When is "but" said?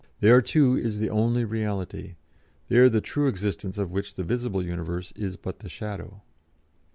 5.37-5.59